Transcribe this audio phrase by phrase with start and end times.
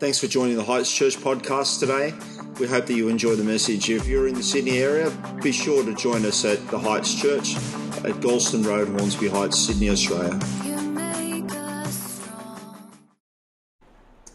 [0.00, 2.14] Thanks for joining the Heights Church podcast today.
[2.58, 3.90] We hope that you enjoy the message.
[3.90, 5.10] If you're in the Sydney area,
[5.42, 9.90] be sure to join us at the Heights Church at Galston Road, Hornsby Heights, Sydney,
[9.90, 10.40] Australia.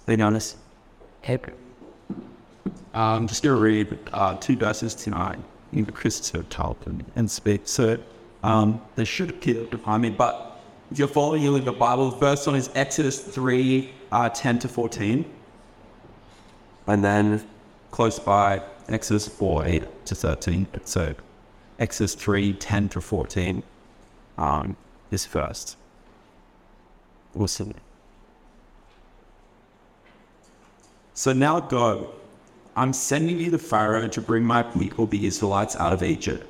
[0.06, 0.56] Lean on us.
[1.22, 1.52] Heck.
[2.94, 5.40] Um, just going to read uh, two verses tonight
[5.74, 7.62] in the Christopher Tarleton and speak.
[7.64, 7.98] So
[8.44, 12.18] um, they should appear behind me, but if you're following you in the Bible, the
[12.18, 15.32] first one is Exodus 3 uh, 10 to 14.
[16.88, 17.44] And then
[17.92, 20.68] close by, Exodus 4 8 to 13.
[20.84, 21.16] So
[21.80, 23.64] Exodus 3 10 to 14
[24.38, 24.78] um,
[25.12, 25.78] is first.
[27.38, 27.74] Awesome.
[31.14, 32.12] So now go.
[32.78, 36.46] I'm sending you to Pharaoh to bring my people, the Israelites, out of Egypt.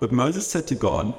[0.00, 1.14] But Moses said to God,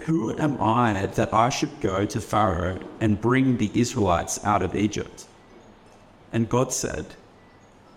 [0.00, 4.76] Who am I that I should go to Pharaoh and bring the Israelites out of
[4.76, 5.24] Egypt?
[6.32, 7.06] And God said,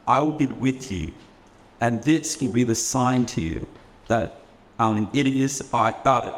[0.10, 1.14] I will be with you,
[1.80, 3.68] and this will be the sign to you
[4.08, 4.42] that
[4.80, 5.94] um, it is I,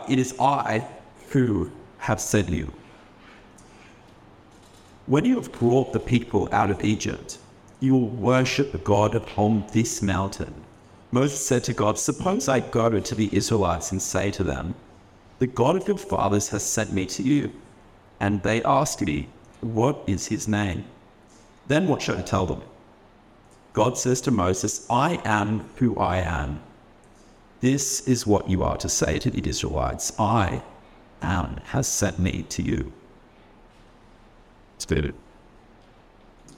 [0.10, 0.86] it is I
[1.30, 2.74] who have sent you.
[5.06, 7.38] When you have brought the people out of Egypt,
[7.80, 10.54] you will worship the God upon this mountain.
[11.12, 14.76] Moses said to God, Suppose I go to the Israelites and say to them,
[15.40, 17.52] The God of your fathers has sent me to you.
[18.20, 19.30] And they ask me,
[19.62, 20.84] What is his name?
[21.68, 22.62] Then what should I tell them?
[23.74, 26.62] God says to Moses, I am who I am.
[27.62, 30.62] This is what you are to say to the Israelites I
[31.22, 32.92] am has sent me to you.
[34.76, 35.14] It's.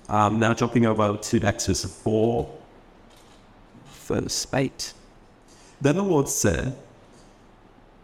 [0.10, 2.50] Um, now jumping over to Exodus 4,
[3.86, 4.94] verse 8.
[5.82, 6.76] Then the Lord said,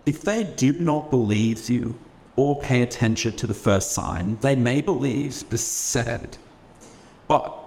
[0.06, 1.98] If they do not believe you
[2.36, 6.38] or pay attention to the first sign, they may believe the second.
[7.28, 7.59] But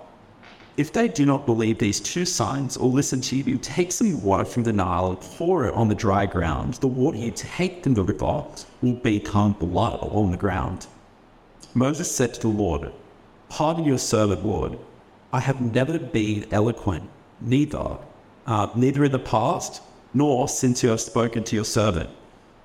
[0.76, 4.44] if they do not believe these two signs or listen to you, take some water
[4.44, 6.74] from the Nile and pour it on the dry ground.
[6.74, 8.44] The water you take from the river
[8.80, 10.86] will become blood on the ground.
[11.74, 12.90] Moses said to the Lord,
[13.50, 14.78] Pardon your servant, Lord.
[15.30, 17.08] I have never been eloquent,
[17.40, 17.98] neither,
[18.46, 19.82] uh, neither in the past,
[20.14, 22.08] nor since you have spoken to your servant.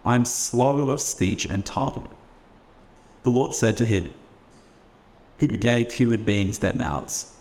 [0.06, 2.08] I am slow of speech and tongue.
[3.24, 4.14] The Lord said to him,
[5.38, 7.34] He gave human beings their mouths.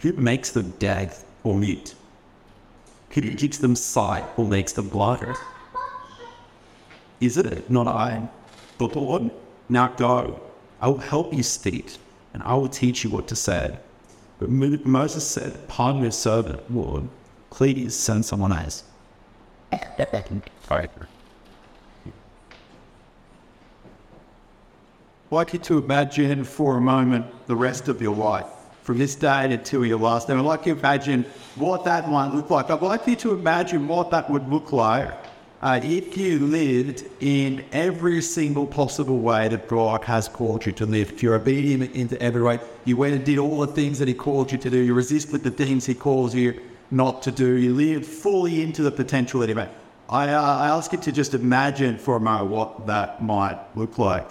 [0.00, 1.94] Who makes them deaf or mute?
[3.10, 5.36] Who gives them sight or makes them blind?
[7.20, 8.28] Is it not I,
[8.78, 9.30] the Lord?
[9.68, 10.40] Now go.
[10.80, 11.96] I will help you speak
[12.32, 13.76] and I will teach you what to say.
[14.38, 17.08] But Moses said, Pardon your servant, Lord.
[17.50, 18.84] Please send someone else.
[25.30, 28.46] I'd like you to imagine for a moment the rest of your life,
[28.82, 30.34] from this day until your last day.
[30.34, 31.24] I'd like you to imagine
[31.56, 32.70] what that might look like.
[32.70, 35.12] I'd like you to imagine what that would look like
[35.62, 40.86] uh, if you lived in every single possible way that God has called you to
[40.86, 44.08] live, if you're obedient into every way, you went and did all the things that
[44.08, 46.58] He called you to do, you resisted the things He calls you
[46.90, 49.68] not to do, you lived fully into the potential that He made.
[50.08, 53.98] I, uh, I ask you to just imagine for a moment what that might look
[53.98, 54.30] like.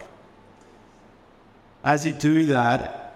[1.84, 3.09] As you do that,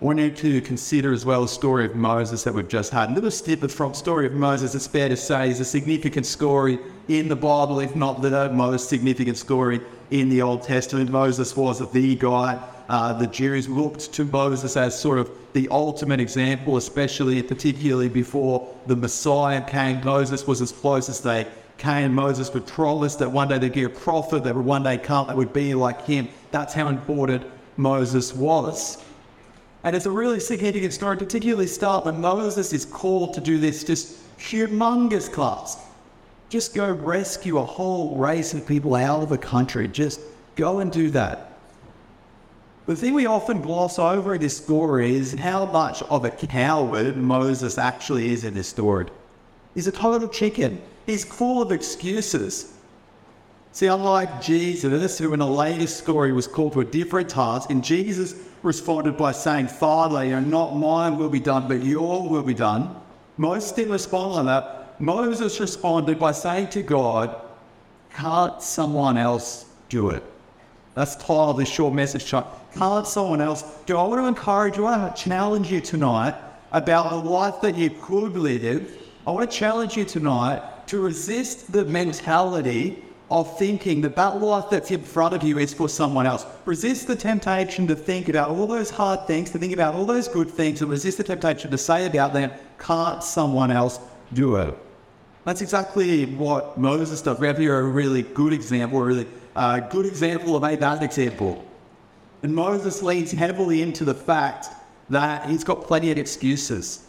[0.00, 3.10] I want you to consider as well the story of Moses that we've just had.
[3.10, 6.78] A little snippet from story of Moses, it's fair to say, is a significant story
[7.08, 9.78] in the Bible, if not the most significant story
[10.10, 11.10] in the Old Testament.
[11.10, 12.58] Moses was the guy.
[12.88, 18.74] Uh, the Jews looked to Moses as sort of the ultimate example, especially particularly before
[18.86, 20.02] the Messiah came.
[20.02, 21.46] Moses was as close as they
[21.76, 22.14] came.
[22.14, 25.26] Moses would promise that one day they'd be a prophet that would one day come
[25.26, 26.26] that would be like him.
[26.52, 27.44] That's how important
[27.76, 28.96] Moses was.
[29.82, 33.82] And it's a really significant story, particularly start when Moses is called to do this
[33.82, 35.78] just humongous class.
[36.50, 39.88] Just go rescue a whole race of people out of a country.
[39.88, 40.20] Just
[40.56, 41.52] go and do that.
[42.86, 47.16] The thing we often gloss over in this story is how much of a coward
[47.16, 49.06] Moses actually is in this story.
[49.74, 50.82] He's a total chicken.
[51.06, 52.72] He's full of excuses.
[53.72, 57.80] See, unlike Jesus, who in a later story was called to a different task, in
[57.80, 62.54] Jesus responded by saying, Father, you not mine will be done, but your will be
[62.54, 62.94] done.
[63.36, 65.00] Moses didn't respond that.
[65.00, 67.34] Moses responded by saying to God,
[68.14, 70.22] Can't someone else do it?
[70.94, 72.30] That's title of this short message.
[72.30, 74.00] Can't someone else do it?
[74.00, 76.34] I want to encourage you, I want to challenge you tonight
[76.72, 78.96] about the life that you could live.
[79.26, 84.64] I want to challenge you tonight to resist the mentality of thinking that that life
[84.70, 86.44] that's in front of you is for someone else.
[86.64, 90.26] Resist the temptation to think about all those hard things, to think about all those
[90.26, 94.00] good things, and resist the temptation to say about them, can't someone else
[94.32, 94.76] do it?
[95.44, 97.38] That's exactly what Moses does.
[97.38, 101.02] We have here a really good example, a really uh, good example of a bad
[101.02, 101.64] example.
[102.42, 104.68] And Moses leans heavily into the fact
[105.08, 107.06] that he's got plenty of excuses.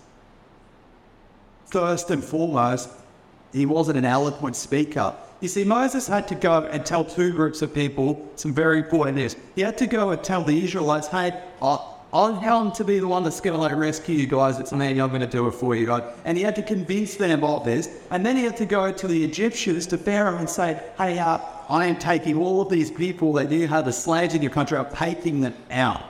[1.65, 2.89] First and foremost,
[3.53, 5.15] he wasn't an eloquent speaker.
[5.41, 9.17] You see, Moses had to go and tell two groups of people some very important
[9.17, 9.35] news.
[9.55, 11.41] He had to go and tell the Israelites, hey,
[12.13, 14.59] I'm going to be the one that's going to like rescue you guys.
[14.59, 14.99] It's me.
[14.99, 16.03] I'm going to do it for you guys.
[16.25, 17.89] And he had to convince them of this.
[18.11, 21.39] And then he had to go to the Egyptians, to Pharaoh, and say, hey, uh,
[21.69, 24.77] I am taking all of these people that you have as slaves in your country,
[24.77, 26.03] I'm taking them out.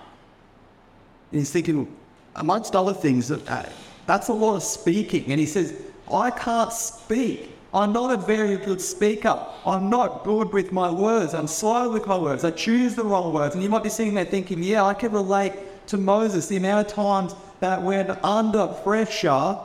[1.32, 1.96] And he's thinking,
[2.36, 3.64] amongst other things, that uh,
[4.08, 5.32] that's a lot of speaking.
[5.32, 5.82] And he says,
[6.12, 7.56] I can't speak.
[7.74, 9.40] I'm not a very good speaker.
[9.66, 11.34] I'm not good with my words.
[11.34, 12.44] I'm slow with my words.
[12.44, 13.56] I choose the wrong words.
[13.56, 15.54] And you might be sitting there thinking, yeah, I can relate
[15.88, 19.58] to Moses, the amount of times that when under pressure,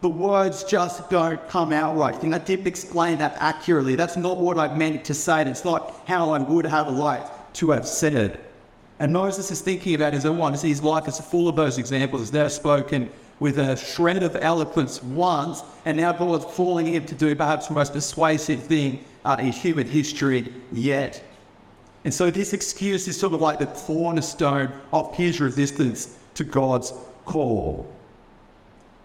[0.00, 2.14] the words just don't come out right.
[2.14, 3.96] I think I didn't explain that accurately.
[3.96, 5.42] That's not what I meant to say.
[5.42, 8.44] It's not how I would have liked to have said it.
[9.00, 10.62] And Moses is thinking about his own life.
[10.62, 12.22] His life is full of those examples.
[12.22, 17.14] He's never spoken with a shred of eloquence once, and now God's calling him to
[17.14, 21.22] do perhaps the most persuasive thing uh, in human history yet.
[22.04, 26.92] And so this excuse is sort of like the cornerstone of his resistance to God's
[27.24, 27.92] call.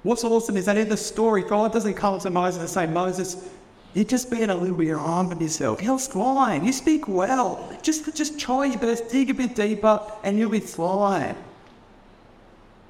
[0.04, 3.50] What's awesome is that in the story, God doesn't come to Moses and say, Moses,
[3.94, 5.82] you're just being a little bit hard on yourself.
[5.82, 6.66] You're fine.
[6.66, 7.78] You speak well.
[7.82, 11.36] Just, just try your best, dig a bit deeper, and you'll be fine.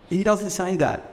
[0.09, 1.12] He doesn't say that.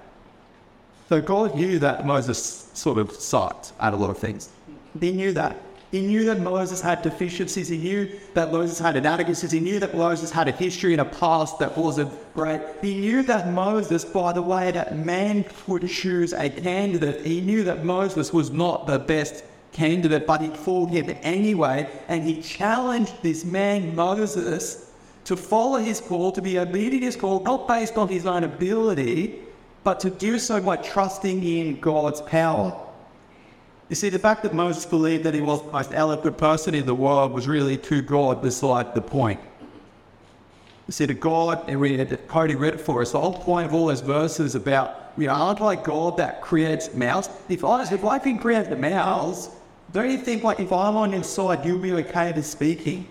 [1.10, 4.48] So God knew that Moses sort of sucked at a lot of things.
[5.00, 5.56] He knew that.
[5.90, 7.66] He knew that Moses had deficiencies.
[7.66, 9.50] He knew that Moses had inadequacies.
[9.50, 12.60] He knew that Moses had a history and a past that wasn't great.
[12.80, 17.26] He knew that Moses, by the way, that man would choose a candidate.
[17.26, 19.42] He knew that Moses was not the best
[19.72, 21.88] candidate, but he called him anyway.
[22.06, 24.92] And he challenged this man, Moses,
[25.24, 28.44] to follow his call, to be obedient to his call, not based on his own
[28.44, 29.40] ability,
[29.82, 32.76] but to do so by trusting in God's power.
[33.88, 36.86] You see, the fact that Moses believed that he was the most eloquent person in
[36.86, 39.40] the world was really to God beside the point.
[40.86, 43.66] You see, to God, and we had Cody read it for us, the whole point
[43.66, 47.28] of all those verses about, know, aren't like God that creates mouths?
[47.48, 49.50] If I, if I can create the mouths,
[49.92, 53.08] don't you think like if I'm on inside, you'll be okay with speaking?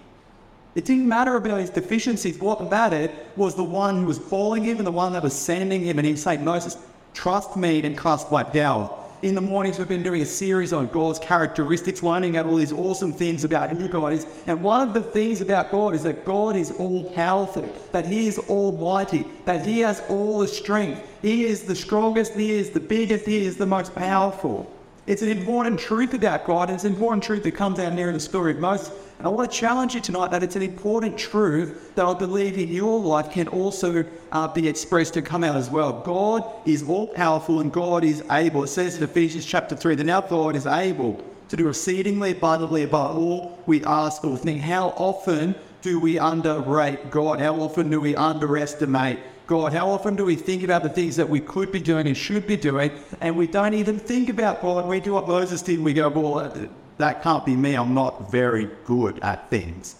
[0.75, 2.39] It didn't matter about his deficiencies.
[2.39, 5.81] What mattered was the one who was calling him and the one that was sending
[5.81, 5.97] him.
[5.97, 6.77] And he'd say, Moses,
[7.13, 8.89] trust me and cast my power
[9.21, 12.71] in the mornings we've been doing a series on God's characteristics, learning out all these
[12.71, 14.25] awesome things about who God is.
[14.47, 18.27] And one of the things about God is that God is all powerful, that He
[18.27, 21.05] is almighty, that He has all the strength.
[21.21, 24.71] He is the strongest, He is the biggest, He is the most powerful.
[25.05, 28.13] It's an important truth about God, and it's an important truth that comes out near
[28.13, 28.91] the story of Moses.
[29.19, 32.57] And I want to challenge you tonight that it's an important truth that I believe
[32.57, 35.91] in your life can also uh, be expressed to come out as well.
[35.91, 38.63] God is all powerful and God is able.
[38.63, 42.83] It says in Ephesians chapter 3 that now God is able to do exceedingly abundantly
[42.83, 44.61] above all we ask or think.
[44.61, 47.41] How often do we underrate God?
[47.41, 49.73] How often do we underestimate God?
[49.73, 52.47] How often do we think about the things that we could be doing and should
[52.47, 54.87] be doing, and we don't even think about God?
[54.87, 55.81] We do what Moses did.
[55.81, 56.69] We go, well,
[56.99, 57.75] that can't be me.
[57.75, 59.95] I'm not very good at things.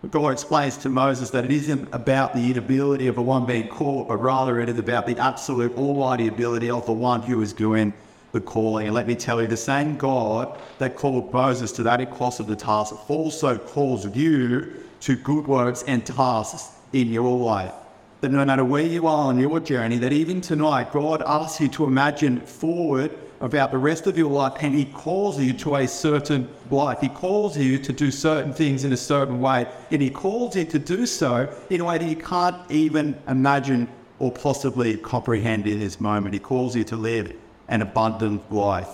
[0.00, 3.66] But God explains to Moses that it isn't about the inability of the one being
[3.66, 7.52] called, but rather it is about the absolute almighty ability of the one who is
[7.52, 7.92] doing
[8.30, 8.86] the calling.
[8.86, 13.10] And let me tell you, the same God that called Moses to that impossible task
[13.10, 17.72] also calls you to good works and tasks in your life.
[18.20, 21.68] That no matter where you are on your journey, that even tonight, God asks you
[21.68, 25.86] to imagine forward about the rest of your life and He calls you to a
[25.86, 27.00] certain life.
[27.00, 29.66] He calls you to do certain things in a certain way.
[29.90, 33.88] And He calls you to do so in a way that you can't even imagine
[34.18, 36.32] or possibly comprehend in this moment.
[36.32, 37.34] He calls you to live
[37.68, 38.88] an abundant life.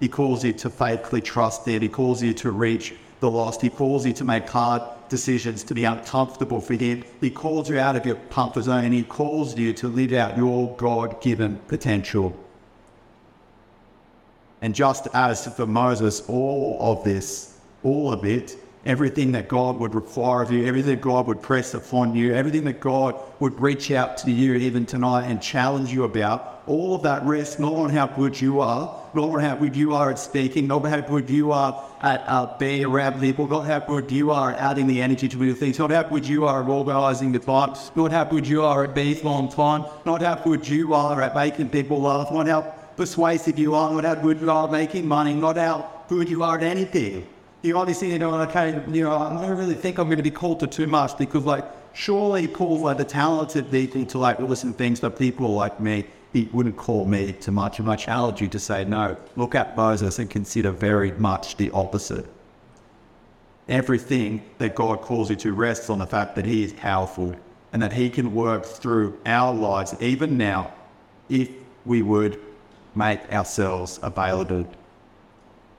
[0.00, 1.82] He calls you to faithfully trust it.
[1.82, 3.62] He calls you to reach the lost.
[3.62, 7.04] He calls you to make hard decisions, to be uncomfortable for Him.
[7.20, 10.74] He calls you out of your comfort zone He calls you to live out your
[10.76, 12.36] God given potential.
[14.62, 19.94] And just as for Moses, all of this, all of it, everything that God would
[19.94, 23.90] require of you, everything that God would press upon you, everything that God would reach
[23.90, 27.90] out to you even tonight and challenge you about, all of that rests not on
[27.90, 31.50] how good you are, not how good you are at speaking, not how good you
[31.52, 35.36] are at uh, being around people, not how good you are adding the energy to
[35.36, 38.84] do things, not how good you are organising the time, not how good you are
[38.84, 42.60] at being on time, not how good you are at making people laugh, not how
[42.96, 46.56] persuasive you are, not how good you are making money, not how good you are
[46.56, 47.26] at anything.
[47.62, 50.30] You obviously, you know, okay, you know, I don't really think I'm going to be
[50.30, 51.64] called to too much because, like,
[51.96, 55.80] surely Paul's like uh, the talented people to like listen to things, but people like
[55.80, 57.78] me, he wouldn't call me to much.
[57.78, 59.16] Challenge you to say no.
[59.34, 62.26] Look at Moses and consider very much the opposite.
[63.68, 67.34] Everything that God calls you to rests on the fact that He is powerful
[67.72, 70.72] and that He can work through our lives, even now,
[71.30, 71.50] if
[71.86, 72.38] we would
[72.94, 74.66] make ourselves available.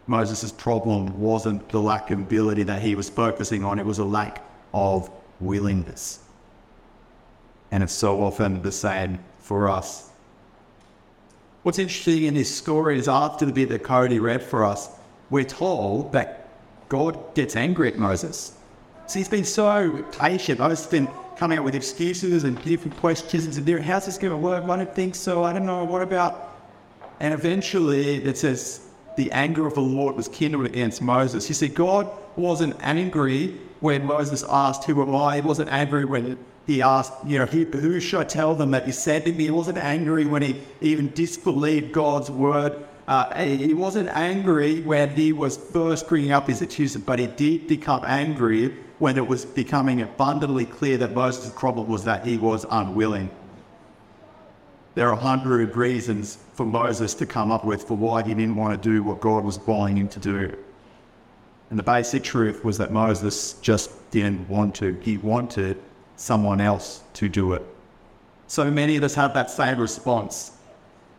[0.07, 4.05] Moses' problem wasn't the lack of ability that he was focusing on, it was a
[4.05, 4.41] lack
[4.74, 5.09] of
[5.39, 6.20] willingness.
[7.72, 10.10] And it's so often the same for us.
[11.63, 14.89] What's interesting in this story is after the bit that Cody read for us,
[15.29, 16.48] we're told that
[16.88, 18.56] God gets angry at Moses.
[19.08, 20.60] So he's been so patient.
[20.60, 24.38] Moses has been coming up with excuses and different questions and how's this going to
[24.38, 24.63] work?
[24.63, 25.44] I don't think so.
[25.44, 25.84] I don't know.
[25.84, 26.58] What about?
[27.20, 31.48] And eventually it says the anger of the Lord was kindled against Moses.
[31.50, 35.36] You see, God wasn't angry when Moses asked, Who am I?
[35.36, 38.91] He wasn't angry when he asked, you know, who should I tell them that you
[38.91, 39.46] sent me?
[39.46, 42.86] He wasn't angry when he even disbelieved God's word.
[43.08, 47.67] Uh, he wasn't angry when he was first bringing up his accuser, but he did
[47.67, 52.65] become angry when it was becoming abundantly clear that Moses' problem was that he was
[52.70, 53.29] unwilling.
[54.96, 58.56] There are a hundred reasons for Moses to come up with for why he didn't
[58.58, 60.58] want to do what God was calling him to do.
[61.69, 64.97] And the basic truth was that Moses just didn't want to.
[65.01, 65.77] He wanted
[66.15, 67.65] someone else to do it.
[68.47, 70.51] So many of us have that same response.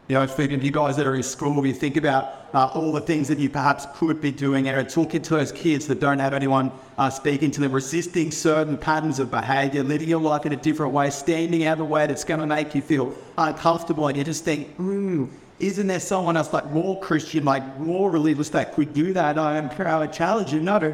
[0.09, 3.01] You know, for you guys that are in school, you think about uh, all the
[3.01, 6.33] things that you perhaps could be doing and talking to those kids that don't have
[6.33, 10.57] anyone uh, speaking to them, resisting certain patterns of behavior, living your life in a
[10.57, 14.09] different way, standing out of the way that's going to make you feel uncomfortable.
[14.09, 15.27] And you just think, hmm,
[15.61, 19.39] isn't there someone else like more Christian, like more religious that could do that?
[19.39, 20.61] I am proud challenge you.
[20.61, 20.93] No,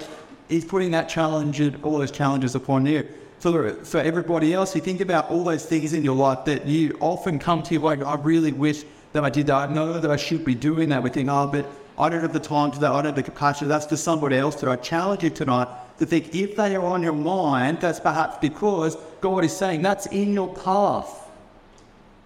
[0.48, 3.06] he's putting that challenge, and all those challenges upon you
[3.52, 6.96] for, for everybody else, you think about all those things in your life that you
[7.00, 9.54] often come to like, I really wish that I did that.
[9.68, 11.02] I know that I should be doing that.
[11.02, 12.90] We think, oh, but I don't have the time to that.
[12.90, 13.66] I don't have the capacity.
[13.66, 14.70] That's for somebody else to.
[14.70, 15.68] I challenge you tonight
[15.98, 20.06] to think if they are on your mind, that's perhaps because God is saying that's
[20.06, 21.23] in your path.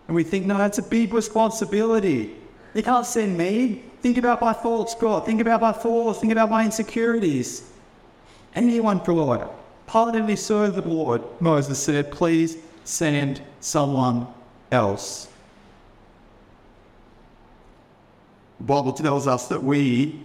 [0.08, 2.34] And we think, no, that's a big responsibility.
[2.74, 3.84] They can't send me.
[4.02, 5.24] Think about my faults, God.
[5.24, 6.20] Think about my faults.
[6.20, 7.70] Think about my insecurities.
[8.54, 9.48] Anyone provide it
[9.88, 14.28] pardon serve the Lord, Moses said, please send someone
[14.70, 15.28] else.
[18.58, 20.20] The Bible tells us that we,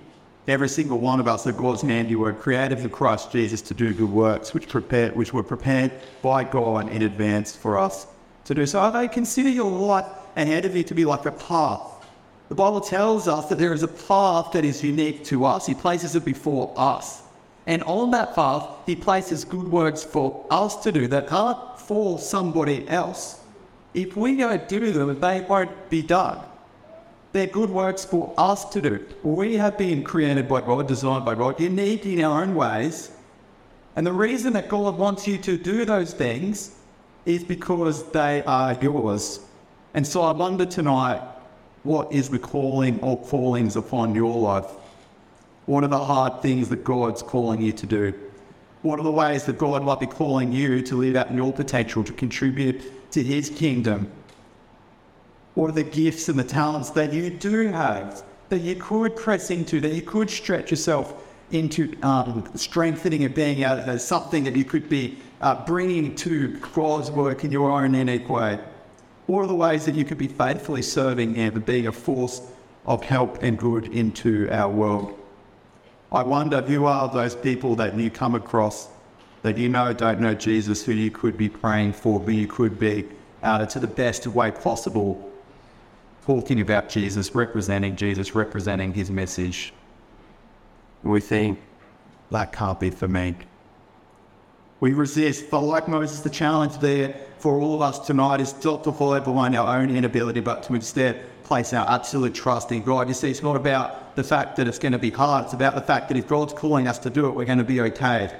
[0.47, 4.11] every single one of us, are God's handiwork, created in Christ Jesus to do good
[4.11, 8.07] works, which prepared, which were prepared by God in advance for us
[8.45, 8.65] to do.
[8.65, 11.81] So they consider your life ahead of you to be like a path.
[12.49, 15.65] The Bible tells us that there is a path that is unique to us.
[15.65, 17.23] He places it before us.
[17.65, 22.19] And on that path, he places good works for us to do that aren't for
[22.19, 23.39] somebody else.
[23.93, 26.39] If we don't do them, they won't be done.
[27.31, 29.05] They're good works for us to do.
[29.23, 33.11] We have been created by God, designed by God, unique in our own ways.
[33.95, 36.75] And the reason that God wants you to do those things
[37.25, 39.39] is because they are yours.
[39.93, 41.21] And so I wonder tonight,
[41.83, 44.69] what is the calling or callings upon your life?
[45.65, 48.13] What are the hard things that God's calling you to do?
[48.81, 52.03] What are the ways that God might be calling you to live out your potential
[52.03, 54.11] to contribute to His kingdom?
[55.53, 59.51] What are the gifts and the talents that you do have that you could press
[59.51, 61.22] into, that you could stretch yourself
[61.53, 66.57] into um, strengthening and being out as something that you could be uh, bringing to
[66.73, 68.59] God's work in your own unique way?
[69.31, 72.41] Are the ways that you could be faithfully serving and being a force
[72.85, 75.19] of help and good into our world?
[76.11, 78.89] I wonder who are those people that you come across
[79.41, 82.79] that you know don't know Jesus, who you could be praying for, who you could
[82.79, 83.07] be
[83.41, 85.31] uh, to the best way possible
[86.25, 89.73] talking about Jesus, representing Jesus, representing his message.
[91.03, 91.59] We think
[92.31, 93.35] that can't be for me.
[94.79, 98.83] We resist, but like Moses, the challenge there for all of us tonight is not
[98.83, 103.07] to follow behind our own inability, but to instead place our absolute trust in God.
[103.07, 105.45] You see, it's not about the fact that it's going to be hard.
[105.45, 107.63] It's about the fact that if God's calling us to do it, we're going to
[107.63, 108.37] be okay.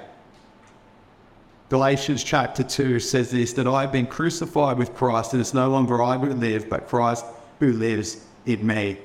[1.70, 5.68] Galatians chapter 2 says this that I have been crucified with Christ, and it's no
[5.70, 7.24] longer I who live, but Christ
[7.58, 8.98] who lives in me.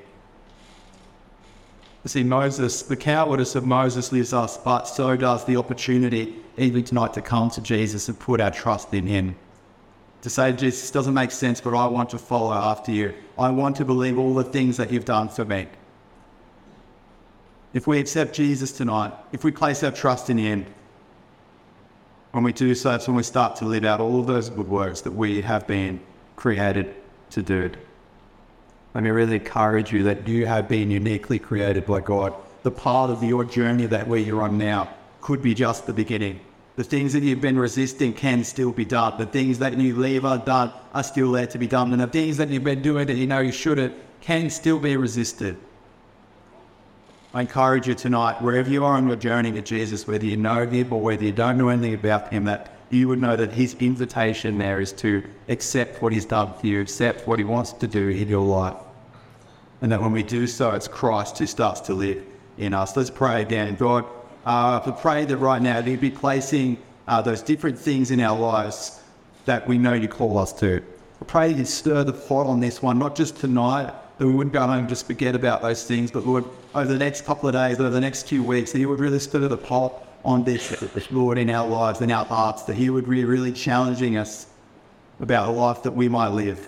[2.05, 7.13] See, Moses, the cowardice of Moses lives us, but so does the opportunity, even tonight,
[7.13, 9.35] to come to Jesus and put our trust in Him.
[10.21, 13.13] To say, Jesus, doesn't make sense, but I want to follow after you.
[13.37, 15.67] I want to believe all the things that you've done for me.
[17.73, 20.65] If we accept Jesus tonight, if we place our trust in Him,
[22.31, 24.69] when we do so, it's when we start to live out all of those good
[24.69, 25.99] works that we have been
[26.35, 26.95] created
[27.31, 27.71] to do.
[28.93, 32.34] Let me really encourage you that you have been uniquely created by God.
[32.63, 34.89] The part of your journey that where you're on now
[35.22, 36.39] could be just the beginning.
[36.75, 39.17] The things that you've been resisting can still be done.
[39.17, 41.91] The things that you leave undone are still there to be done.
[41.91, 44.98] And the things that you've been doing that you know you shouldn't can still be
[44.98, 45.58] resisted.
[47.34, 50.65] I encourage you tonight, wherever you are on your journey to Jesus, whether you know
[50.65, 53.75] him or whether you don't know anything about him, that you would know that his
[53.75, 57.88] invitation there is to accept what he's done for you, accept what he wants to
[57.88, 58.77] do in your life.
[59.81, 62.24] And that when we do so, it's Christ who starts to live
[62.58, 62.98] in us.
[62.98, 63.75] Let's pray again.
[63.75, 64.05] God,
[64.46, 66.77] uh, I pray that right now you'd be placing
[67.08, 69.01] uh, those different things in our lives
[69.46, 70.84] that we know you call us to.
[71.22, 74.53] I pray you stir the pot on this one, not just tonight, that we wouldn't
[74.53, 77.53] go home and just forget about those things, but Lord, over the next couple of
[77.53, 79.93] days, over the next few weeks, that you would really stir the pot
[80.25, 84.17] on this, Lord, in our lives, and our hearts, that He would be really challenging
[84.17, 84.47] us
[85.19, 86.67] about the life that we might live.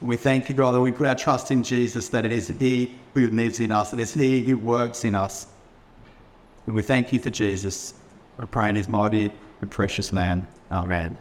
[0.00, 0.80] We thank you, brother.
[0.80, 4.00] We put our trust in Jesus, that it is He who lives in us, and
[4.00, 5.46] it's He who works in us.
[6.66, 7.94] And we thank you for Jesus.
[8.38, 10.46] We pray in His mighty and precious name.
[10.70, 11.16] Amen.